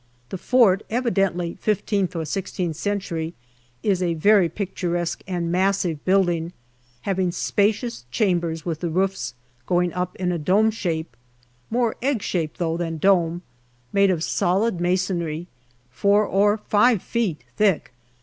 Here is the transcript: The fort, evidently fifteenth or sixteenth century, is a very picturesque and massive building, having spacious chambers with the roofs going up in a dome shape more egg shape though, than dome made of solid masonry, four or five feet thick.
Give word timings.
The 0.29 0.37
fort, 0.39 0.81
evidently 0.89 1.59
fifteenth 1.61 2.15
or 2.15 2.25
sixteenth 2.25 2.75
century, 2.75 3.35
is 3.83 4.01
a 4.01 4.15
very 4.15 4.49
picturesque 4.49 5.21
and 5.27 5.51
massive 5.51 6.03
building, 6.03 6.53
having 7.01 7.29
spacious 7.31 8.05
chambers 8.09 8.65
with 8.65 8.79
the 8.79 8.89
roofs 8.89 9.35
going 9.67 9.93
up 9.93 10.15
in 10.15 10.31
a 10.31 10.39
dome 10.39 10.71
shape 10.71 11.15
more 11.69 11.95
egg 12.01 12.23
shape 12.23 12.57
though, 12.57 12.77
than 12.77 12.97
dome 12.97 13.43
made 13.93 14.09
of 14.09 14.23
solid 14.23 14.79
masonry, 14.81 15.45
four 15.91 16.25
or 16.25 16.57
five 16.57 17.03
feet 17.03 17.43
thick. 17.55 17.93